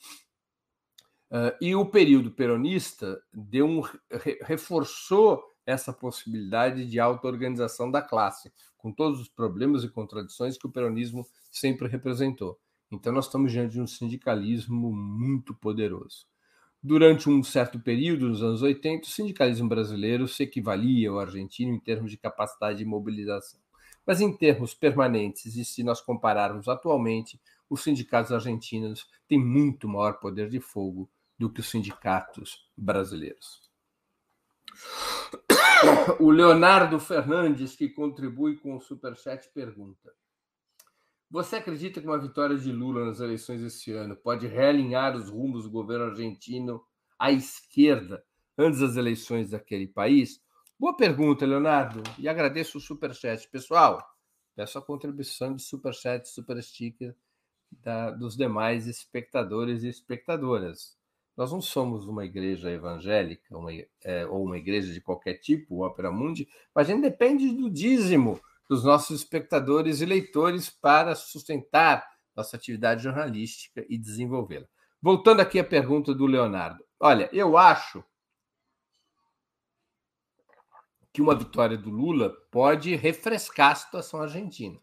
[1.31, 3.81] Eh, e o período peronista deu um,
[4.43, 10.71] reforçou essa possibilidade de auto-organização da classe, com todos os problemas e contradições que o
[10.71, 12.59] peronismo sempre representou.
[12.91, 16.27] Então, nós estamos diante de um sindicalismo muito poderoso.
[16.87, 21.79] Durante um certo período, nos anos 80, o sindicalismo brasileiro se equivalia ao argentino em
[21.79, 23.59] termos de capacidade de mobilização.
[24.05, 30.19] Mas, em termos permanentes, e se nós compararmos atualmente, os sindicatos argentinos têm muito maior
[30.19, 33.67] poder de fogo do que os sindicatos brasileiros.
[36.19, 40.13] O Leonardo Fernandes, que contribui com o Superchat, pergunta:
[41.29, 45.63] você acredita que uma vitória de Lula nas eleições esse ano pode realinhar os rumos
[45.63, 46.83] do governo argentino
[47.17, 48.23] à esquerda
[48.57, 50.41] antes das eleições daquele país?
[50.77, 53.49] Boa pergunta, Leonardo, e agradeço o superchat.
[53.49, 54.01] Pessoal,
[54.55, 57.15] peço a contribuição de superchat, super sticker
[57.71, 60.97] da, dos demais espectadores e espectadoras.
[61.35, 63.71] Nós não somos uma igreja evangélica uma,
[64.03, 67.69] é, ou uma igreja de qualquer tipo, o Opera Mundi, mas a gente depende do
[67.69, 68.39] dízimo
[68.69, 74.67] dos nossos espectadores e leitores para sustentar nossa atividade jornalística e desenvolvê-la.
[75.01, 76.83] Voltando aqui à pergunta do Leonardo.
[76.99, 78.03] Olha, eu acho
[81.13, 84.77] que uma vitória do Lula pode refrescar a situação argentina.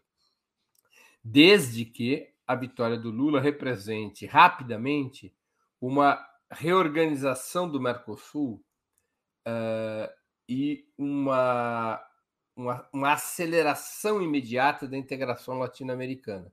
[1.23, 5.33] desde que a vitória do Lula represente rapidamente
[5.79, 6.19] uma
[6.51, 8.63] reorganização do Mercosul
[9.47, 10.11] uh,
[10.47, 12.01] e uma,
[12.55, 16.51] uma, uma aceleração imediata da integração latino-americana,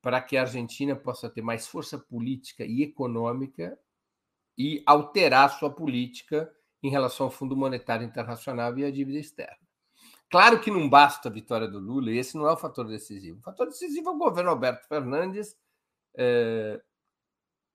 [0.00, 3.78] para que a Argentina possa ter mais força política e econômica
[4.56, 6.50] e alterar sua política
[6.82, 9.58] em relação ao Fundo Monetário Internacional e à dívida externa.
[10.30, 13.38] Claro que não basta a vitória do Lula, e esse não é o fator decisivo.
[13.40, 15.56] O fator decisivo é o governo Alberto Fernandes
[16.16, 16.80] é,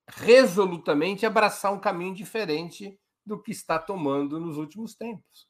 [0.07, 5.47] resolutamente abraçar um caminho diferente do que está tomando nos últimos tempos.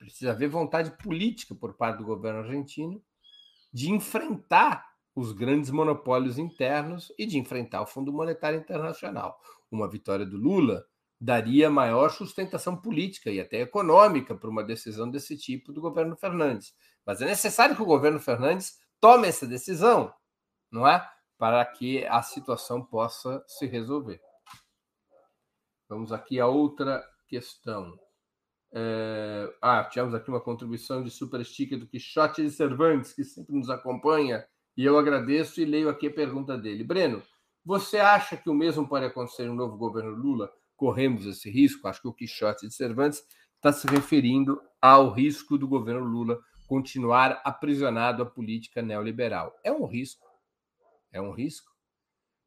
[0.00, 3.04] Precisa haver vontade política por parte do governo argentino
[3.70, 9.38] de enfrentar os grandes monopólios internos e de enfrentar o Fundo Monetário Internacional.
[9.70, 10.82] Uma vitória do Lula
[11.20, 16.74] daria maior sustentação política e até econômica para uma decisão desse tipo do governo Fernandes.
[17.04, 20.10] Mas é necessário que o governo Fernandes tome essa decisão,
[20.72, 21.06] não é?
[21.36, 24.18] Para que a situação possa se resolver.
[25.86, 27.98] Vamos aqui a outra questão.
[28.72, 29.52] É...
[29.60, 33.70] Ah, tivemos aqui uma contribuição de super sticker do Quixote de Cervantes, que sempre nos
[33.70, 34.44] acompanha,
[34.76, 36.84] e eu agradeço e leio aqui a pergunta dele.
[36.84, 37.22] Breno,
[37.64, 40.50] você acha que o mesmo pode acontecer no novo governo Lula?
[40.80, 41.86] corremos esse risco?
[41.86, 43.22] Acho que o Quixote de Cervantes
[43.56, 49.54] está se referindo ao risco do governo Lula continuar aprisionado à política neoliberal.
[49.62, 50.26] É um risco.
[51.12, 51.69] É um risco.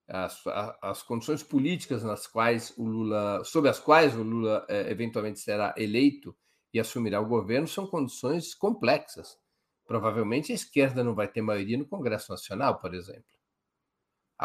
[0.07, 0.43] As,
[0.81, 5.73] as condições políticas nas quais o Lula, sob as quais o Lula é, eventualmente será
[5.77, 6.35] eleito
[6.73, 9.37] e assumirá o governo são condições complexas.
[9.85, 13.33] Provavelmente a esquerda não vai ter maioria no Congresso Nacional, por exemplo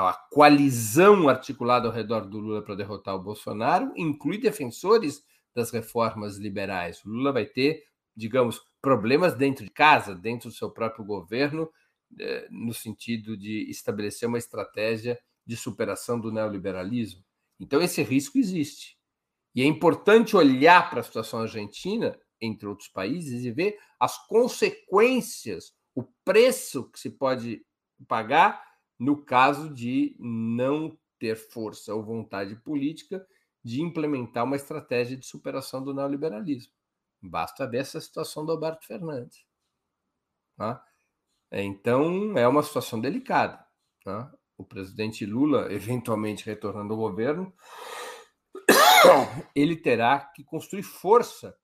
[0.06, 6.36] a coalizão articulada ao redor do Lula para derrotar o Bolsonaro inclui defensores das reformas
[6.36, 7.04] liberais.
[7.04, 7.84] O Lula vai ter,
[8.16, 11.68] digamos, problemas dentro de casa, dentro do seu próprio governo,
[12.20, 15.18] eh, no sentido de estabelecer uma estratégia
[15.48, 17.24] de superação do neoliberalismo.
[17.58, 18.98] Então, esse risco existe.
[19.54, 25.72] E é importante olhar para a situação argentina, entre outros países, e ver as consequências,
[25.94, 27.64] o preço que se pode
[28.06, 28.62] pagar
[28.98, 33.26] no caso de não ter força ou vontade política
[33.64, 36.72] de implementar uma estratégia de superação do neoliberalismo.
[37.20, 39.44] Basta ver essa situação do Alberto Fernandes.
[40.56, 40.84] Tá?
[41.50, 43.66] Então, é uma situação delicada.
[44.04, 44.32] Tá?
[44.58, 47.54] O presidente Lula, eventualmente retornando ao governo,
[49.54, 51.56] ele terá que construir força.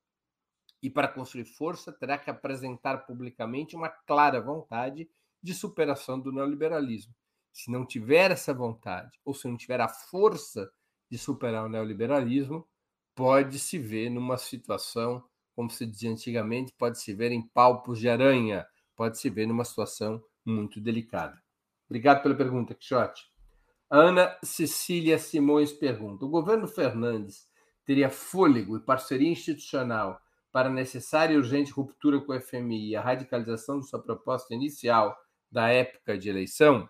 [0.81, 5.07] E para construir força, terá que apresentar publicamente uma clara vontade
[5.43, 7.13] de superação do neoliberalismo
[7.55, 10.69] se não tiver essa vontade, ou se não tiver a força
[11.09, 12.67] de superar o neoliberalismo,
[13.15, 15.23] pode se ver numa situação,
[15.55, 19.63] como se dizia antigamente, pode se ver em palpos de aranha, pode se ver numa
[19.63, 21.41] situação muito delicada.
[21.89, 23.23] Obrigado pela pergunta, Quixote.
[23.89, 27.47] Ana Cecília Simões pergunta: o governo Fernandes
[27.85, 30.19] teria fôlego e parceria institucional
[30.51, 34.53] para a necessária e urgente ruptura com o FMI e a radicalização de sua proposta
[34.53, 35.15] inicial
[35.51, 36.89] da época de eleição?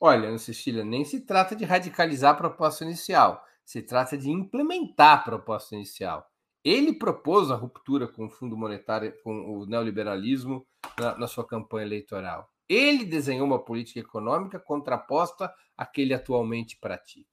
[0.00, 5.18] Olha, Ana Cecília, nem se trata de radicalizar a proposta inicial, se trata de implementar
[5.18, 6.26] a proposta inicial.
[6.64, 10.66] Ele propôs a ruptura com o Fundo Monetário, com o neoliberalismo
[10.98, 12.49] na, na sua campanha eleitoral.
[12.70, 17.28] Ele desenhou uma política econômica contraposta à que ele atualmente pratica.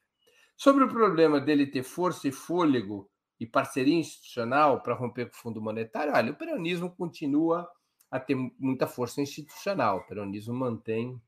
[0.56, 3.08] Sobre o problema dele ter força e fôlego
[3.40, 7.70] e parceria institucional para romper com o Fundo Monetário, olha, o peronismo continua
[8.10, 9.98] a ter muita força institucional.
[9.98, 11.22] O peronismo mantém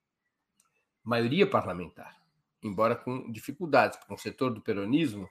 [1.03, 2.20] maioria parlamentar,
[2.64, 5.30] embora com dificuldades, porque um setor do peronismo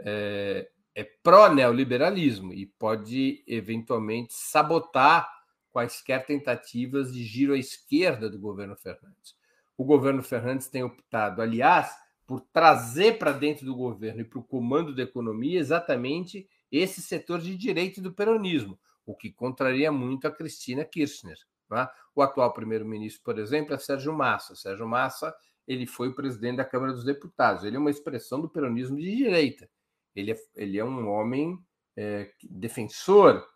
[0.00, 5.37] é, é pró-neoliberalismo e pode eventualmente sabotar
[5.78, 9.36] quaisquer tentativas de giro à esquerda do governo Fernandes.
[9.76, 11.88] O governo Fernandes tem optado, aliás,
[12.26, 17.40] por trazer para dentro do governo e para o comando da economia exatamente esse setor
[17.40, 21.38] de direita do peronismo, o que contraria muito a Cristina Kirchner.
[21.70, 21.88] Né?
[22.12, 24.56] O atual primeiro-ministro, por exemplo, é Sérgio Massa.
[24.56, 25.32] Sérgio Massa
[25.66, 27.62] ele foi o presidente da Câmara dos Deputados.
[27.62, 29.70] Ele é uma expressão do peronismo de direita.
[30.16, 31.56] Ele é, ele é um homem
[31.96, 33.46] é, defensor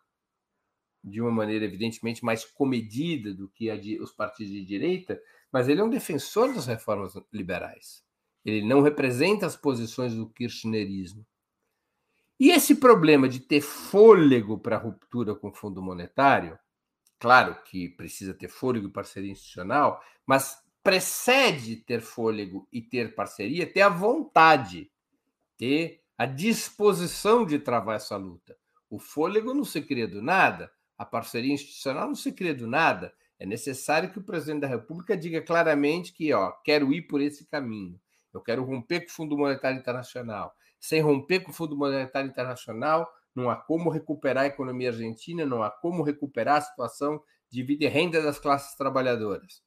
[1.02, 5.80] de uma maneira evidentemente mais comedida do que de, os partidos de direita, mas ele
[5.80, 8.04] é um defensor das reformas liberais.
[8.44, 11.26] Ele não representa as posições do kirchnerismo.
[12.38, 16.58] E esse problema de ter fôlego para a ruptura com o Fundo Monetário
[17.22, 23.64] Claro que precisa ter fôlego e parceria institucional, mas precede ter fôlego e ter parceria,
[23.64, 24.90] ter a vontade,
[25.56, 28.58] ter a disposição de travar essa luta.
[28.90, 33.12] O fôlego não se cria do nada, a parceria institucional não se cria do nada.
[33.38, 37.46] É necessário que o presidente da República diga claramente que, ó, quero ir por esse
[37.46, 38.00] caminho.
[38.32, 40.54] Eu quero romper com o Fundo Monetário Internacional.
[40.78, 45.62] Sem romper com o Fundo Monetário Internacional, não há como recuperar a economia argentina, não
[45.62, 49.62] há como recuperar a situação de vida e renda das classes trabalhadoras.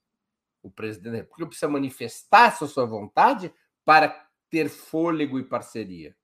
[0.62, 3.54] O presidente da República precisa manifestar a sua vontade
[3.84, 6.16] para ter fôlego e parceria.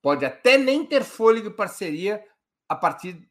[0.00, 2.24] Pode até nem ter fôlego e parceria
[2.68, 3.29] a partir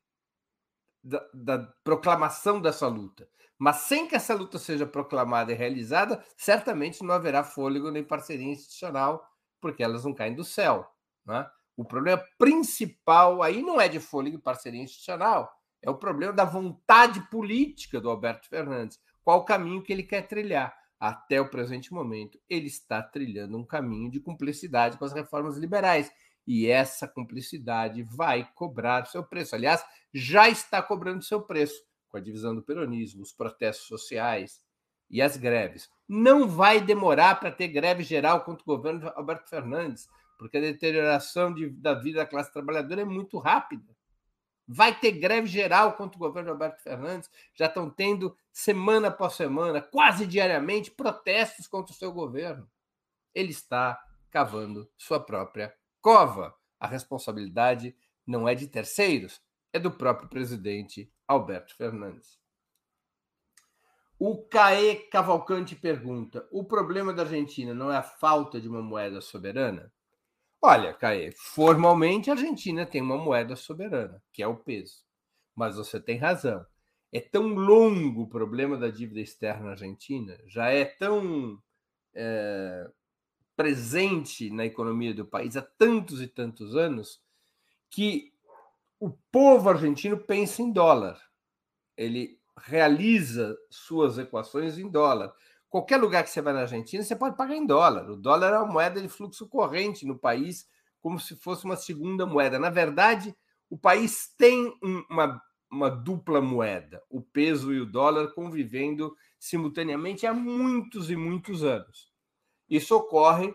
[1.04, 3.28] da, da, proclamação dessa luta.
[3.58, 8.47] Mas sem que essa luta seja proclamada e realizada, certamente não haverá fôlego nem parceria
[8.47, 9.26] institucional,
[9.60, 10.89] porque elas não caem do céu.
[11.26, 11.45] Né?
[11.76, 16.45] O problema principal aí não é de fôlego e parceria institucional, é o problema da
[16.45, 19.00] vontade política do Alberto Fernandes.
[19.24, 20.78] Qual o caminho que ele quer trilhar?
[21.00, 26.12] Até o presente momento, ele está trilhando um caminho de cumplicidade com as reformas liberais
[26.50, 29.54] e essa cumplicidade vai cobrar seu preço.
[29.54, 31.80] Aliás, já está cobrando seu preço
[32.10, 34.60] com a divisão do peronismo, os protestos sociais
[35.12, 35.91] e as greves.
[36.08, 40.62] Não vai demorar para ter greve geral contra o governo de Alberto Fernandes, porque a
[40.62, 43.95] deterioração de, da vida da classe trabalhadora é muito rápida.
[44.68, 47.30] Vai ter greve geral contra o governo de Alberto Fernandes.
[47.54, 52.68] Já estão tendo, semana após semana, quase diariamente, protestos contra o seu governo.
[53.36, 56.56] Ele está cavando sua própria cova.
[56.80, 57.95] A responsabilidade
[58.26, 59.41] não é de terceiros,
[59.74, 62.39] é do próprio presidente Alberto Fernandes.
[64.18, 69.22] O Caê Cavalcante pergunta: o problema da Argentina não é a falta de uma moeda
[69.22, 69.91] soberana?
[70.62, 75.06] Olha, Caê, formalmente a Argentina tem uma moeda soberana, que é o peso.
[75.56, 76.66] Mas você tem razão.
[77.14, 81.58] É tão longo o problema da dívida externa na Argentina, já é tão
[82.14, 82.91] é,
[83.60, 87.22] presente na economia do país há tantos e tantos anos
[87.89, 88.32] que
[88.97, 91.20] o povo argentino pensa em dólar.
[91.97, 95.34] Ele realiza suas equações em dólar.
[95.68, 98.10] Qualquer lugar que você vai na Argentina, você pode pagar em dólar.
[98.10, 100.66] O dólar é uma moeda de fluxo corrente no país,
[101.01, 102.57] como se fosse uma segunda moeda.
[102.57, 103.36] Na verdade,
[103.70, 104.74] o país tem
[105.10, 111.62] uma, uma dupla moeda, o peso e o dólar convivendo simultaneamente há muitos e muitos
[111.62, 112.09] anos.
[112.70, 113.53] Isso ocorre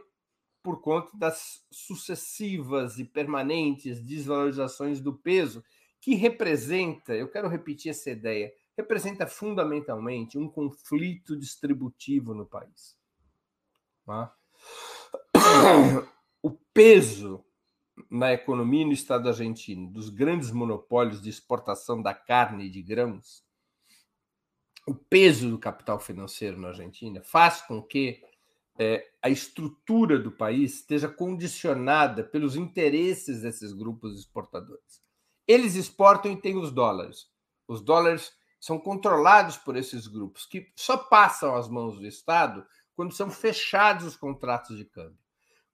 [0.62, 5.62] por conta das sucessivas e permanentes desvalorizações do peso,
[6.00, 12.98] que representa, eu quero repetir essa ideia, representa fundamentalmente um conflito distributivo no país.
[14.06, 14.34] Tá?
[16.42, 17.44] O peso
[18.10, 22.82] na economia e no Estado argentino dos grandes monopólios de exportação da carne e de
[22.82, 23.44] grãos,
[24.86, 28.22] o peso do capital financeiro na Argentina faz com que
[28.78, 35.02] é, a estrutura do país esteja condicionada pelos interesses desses grupos exportadores.
[35.46, 37.28] Eles exportam e têm os dólares.
[37.68, 42.66] Os dólares são controlados por esses grupos, que só passam às mãos do Estado
[42.96, 45.18] quando são fechados os contratos de câmbio.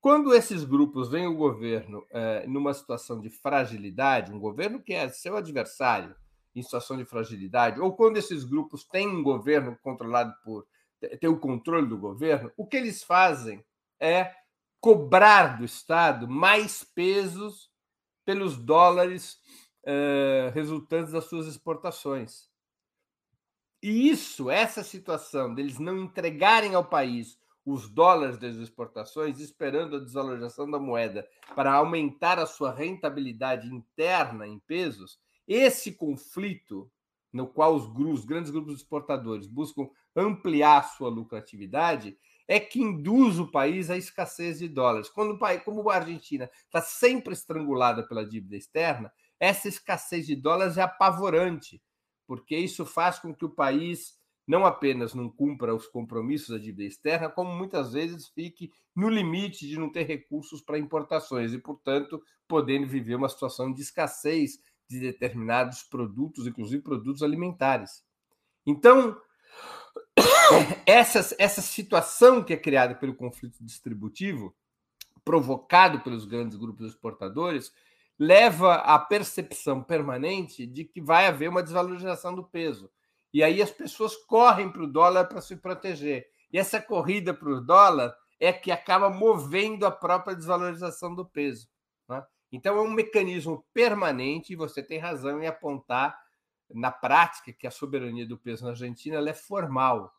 [0.01, 5.09] Quando esses grupos veem o governo é, numa situação de fragilidade, um governo que é
[5.09, 6.16] seu adversário
[6.55, 10.66] em situação de fragilidade, ou quando esses grupos têm um governo controlado por
[11.01, 13.64] ter o controle do governo, o que eles fazem
[13.98, 14.34] é
[14.80, 17.70] cobrar do Estado mais pesos
[18.24, 19.38] pelos dólares
[19.84, 22.48] eh, resultantes das suas exportações.
[23.82, 30.01] E isso, essa situação deles não entregarem ao país os dólares das exportações, esperando a
[30.01, 36.90] desvalorização da moeda para aumentar a sua rentabilidade interna em pesos, esse conflito
[37.33, 42.16] no qual os, os grandes grupos exportadores buscam ampliar sua lucratividade,
[42.49, 45.09] é que induz o país à escassez de dólares.
[45.09, 50.35] Quando o país, como a Argentina está sempre estrangulada pela dívida externa, essa escassez de
[50.35, 51.81] dólares é apavorante,
[52.26, 54.18] porque isso faz com que o país
[54.51, 59.68] não apenas não cumpra os compromissos da dívida externa, como muitas vezes fique no limite
[59.68, 64.59] de não ter recursos para importações e, portanto, podendo viver uma situação de escassez
[64.91, 68.03] de determinados produtos, inclusive produtos alimentares.
[68.66, 69.16] Então,
[70.84, 74.53] essa, essa situação que é criada pelo conflito distributivo,
[75.24, 77.72] provocado pelos grandes grupos exportadores,
[78.18, 82.91] leva à percepção permanente de que vai haver uma desvalorização do peso.
[83.32, 86.26] E aí as pessoas correm para o dólar para se proteger.
[86.53, 91.68] E essa corrida para o dólar é que acaba movendo a própria desvalorização do peso.
[92.09, 92.24] Né?
[92.53, 96.18] Então é um mecanismo permanente, e você tem razão em apontar
[96.68, 100.12] na prática que a soberania do peso na Argentina é formal,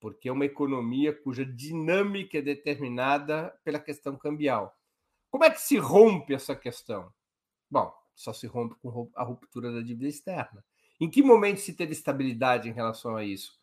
[0.00, 4.78] porque é uma economia cuja dinâmica é determinada pela questão cambial.
[5.30, 7.12] Como é que se rompe essa questão?
[7.70, 10.64] Bom, só se rompe com a ruptura da dívida externa.
[11.00, 13.58] Em que momento se teve estabilidade em relação a isso?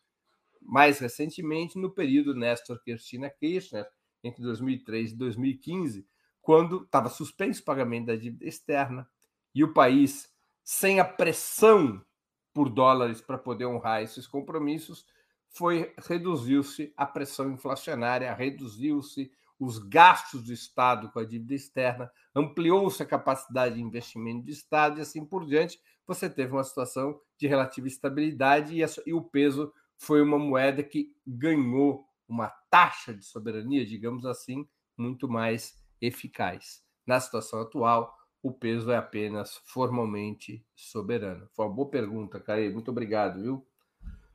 [0.60, 3.88] Mais recentemente, no período Néstor Cristina Kirchner,
[4.22, 6.06] entre 2003 e 2015,
[6.42, 9.08] quando estava suspenso o pagamento da dívida externa
[9.54, 10.30] e o país,
[10.64, 12.04] sem a pressão
[12.52, 15.06] por dólares para poder honrar esses compromissos,
[15.48, 23.00] foi reduziu-se a pressão inflacionária, reduziu-se os gastos do Estado com a dívida externa, ampliou-se
[23.02, 25.80] a capacidade de investimento do Estado e assim por diante.
[26.06, 31.14] Você teve uma situação de relativa estabilidade e, e o peso foi uma moeda que
[31.24, 34.66] ganhou uma taxa de soberania, digamos assim,
[34.96, 36.82] muito mais eficaz.
[37.06, 41.48] Na situação atual, o peso é apenas formalmente soberano.
[41.54, 42.72] Foi uma boa pergunta, Caio.
[42.72, 43.66] Muito obrigado, viu?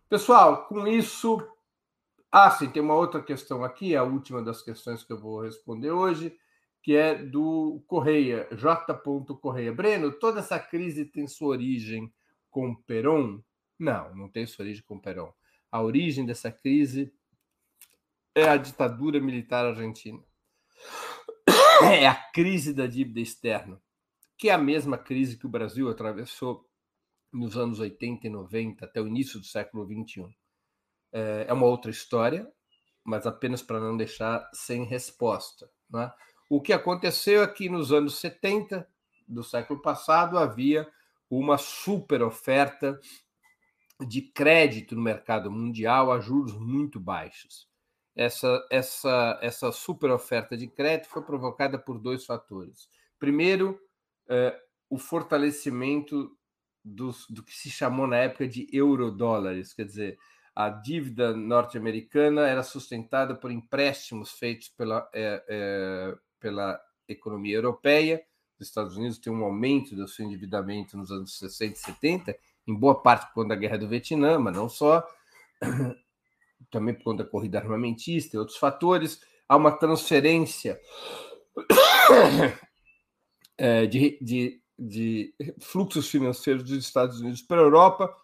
[0.10, 1.38] Pessoal, com isso.
[2.32, 5.92] Ah, sim, tem uma outra questão aqui, a última das questões que eu vou responder
[5.92, 6.38] hoje,
[6.82, 8.94] que é do Correia, J.
[9.42, 9.74] Correia.
[9.74, 12.14] Breno, toda essa crise tem sua origem
[12.50, 13.42] com Peron?
[13.78, 15.34] Não, não tem sua origem com Peron.
[15.72, 17.14] A origem dessa crise
[18.34, 20.24] é a ditadura militar argentina.
[21.84, 23.80] É a crise da dívida externa,
[24.38, 26.68] que é a mesma crise que o Brasil atravessou
[27.32, 30.30] nos anos 80 e 90 até o início do século 21.
[31.12, 32.52] É, é uma outra história,
[33.04, 35.70] mas apenas para não deixar sem resposta.
[35.96, 36.12] É?
[36.50, 38.88] O que aconteceu é que nos anos 70
[39.28, 40.88] do século passado havia
[41.30, 43.00] uma super oferta
[44.08, 47.67] de crédito no mercado mundial a juros muito baixos.
[48.18, 52.90] Essa, essa, essa super oferta de crédito foi provocada por dois fatores.
[53.20, 53.80] Primeiro,
[54.28, 54.60] eh,
[54.90, 56.36] o fortalecimento
[56.84, 60.18] dos, do que se chamou na época de eurodólares, quer dizer,
[60.56, 68.24] a dívida norte-americana era sustentada por empréstimos feitos pela, é, é, pela economia europeia.
[68.60, 72.74] Os Estados Unidos têm um aumento do seu endividamento nos anos 60 e 70, em
[72.74, 75.08] boa parte conta da guerra do Vietnã, mas não só,
[76.72, 79.22] também por conta da corrida armamentista e outros fatores.
[79.48, 80.80] Há uma transferência
[83.58, 88.16] é, de, de de fluxos financeiros dos Estados Unidos para a Europa.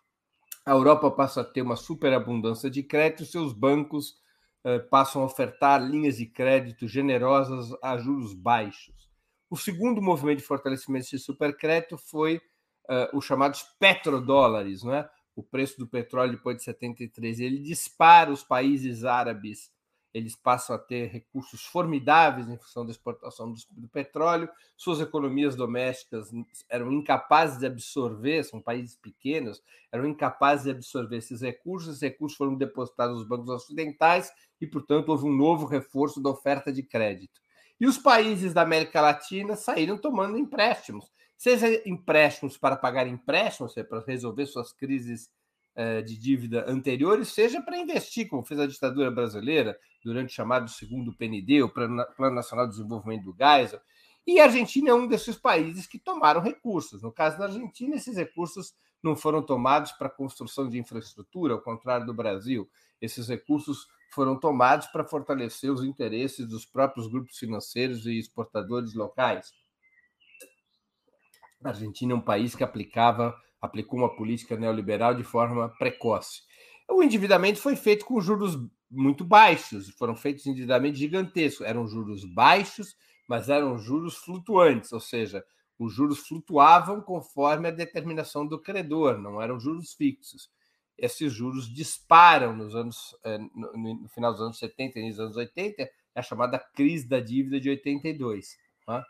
[0.66, 4.16] A Europa passa a ter uma superabundância de crédito, seus bancos
[4.64, 9.10] eh, passam a ofertar linhas de crédito generosas a juros baixos.
[9.50, 12.40] O segundo movimento de fortalecimento desse supercrédito foi
[12.90, 15.10] eh, os chamados petrodólares, não é?
[15.36, 17.40] O preço do petróleo depois de 73.
[17.40, 19.72] Ele dispara os países árabes
[20.14, 25.56] eles passam a ter recursos formidáveis em função da exportação do, do, petróleo, suas economias
[25.56, 26.30] domésticas
[26.70, 29.62] eram incapazes de absorver, são países pequenos,
[29.92, 34.32] eram incapazes de absorver esses recursos, esses recursos foram depositados nos bancos ocidentais
[34.62, 37.42] e, portanto, houve um novo reforço da oferta de crédito.
[37.80, 41.12] E os países da América Latina saíram tomando empréstimos,
[41.44, 45.30] seja empréstimos para pagar empréstimos, seja para resolver suas crises
[45.76, 50.70] eh, de dívida anteriores, seja para investir, como fez a ditadura brasileira durante o chamado
[50.70, 53.82] segundo PND, o Plano Nacional de Desenvolvimento do Geisel.
[54.26, 57.04] E a Argentina é um desses países que tomaram recursos.
[57.04, 58.74] No caso da Argentina, esses recursos
[59.04, 62.70] não foram tomados para construção de infraestrutura, ao contrário do Brasil.
[63.02, 69.52] Esses recursos foram tomados para fortalecer os interesses dos próprios grupos financeiros e exportadores locais.
[71.64, 76.42] A Argentina é um país que aplicava aplicou uma política neoliberal de forma precoce.
[76.90, 78.58] O endividamento foi feito com juros
[78.92, 81.66] muito baixos, foram feitos endividamentos gigantescos.
[81.66, 82.94] Eram juros baixos,
[83.26, 85.46] mas eram juros flutuantes, ou seja,
[85.80, 90.52] os juros flutuavam conforme a determinação do credor, não eram juros fixos.
[90.98, 95.84] Esses juros disparam nos anos, eh, no final dos anos 70 e nos anos 80,
[95.84, 98.58] é a chamada crise da dívida de 82.
[98.86, 99.04] Tá?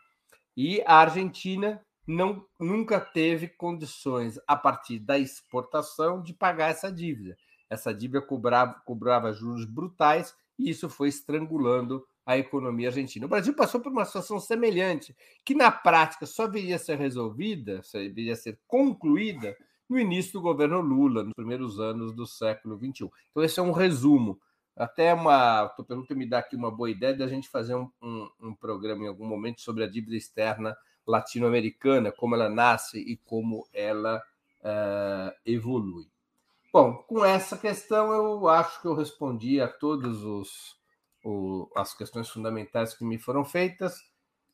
[0.56, 7.36] E a Argentina não, nunca teve condições, a partir da exportação, de pagar essa dívida.
[7.68, 13.26] Essa dívida cobrava, cobrava juros brutais e isso foi estrangulando a economia argentina.
[13.26, 17.82] O Brasil passou por uma situação semelhante, que na prática só viria a ser resolvida,
[17.82, 19.56] só viria a ser concluída
[19.88, 23.10] no início do governo Lula, nos primeiros anos do século XXI.
[23.30, 24.40] Então, esse é um resumo.
[24.76, 25.66] Até uma.
[25.66, 29.04] Estou perguntando me dá aqui uma boa ideia da gente fazer um, um, um programa
[29.04, 30.76] em algum momento sobre a dívida externa
[31.06, 34.22] latino-americana, como ela nasce e como ela
[34.60, 36.06] uh, evolui.
[36.72, 40.16] Bom, com essa questão eu acho que eu respondi a todas
[41.76, 43.94] as questões fundamentais que me foram feitas.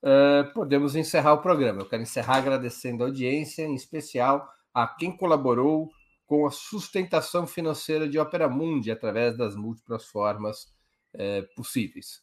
[0.03, 1.81] Uh, podemos encerrar o programa.
[1.81, 5.91] Eu quero encerrar agradecendo a audiência, em especial a quem colaborou
[6.27, 10.73] com a sustentação financeira de Opera Mundi através das múltiplas formas
[11.15, 12.23] uh, possíveis.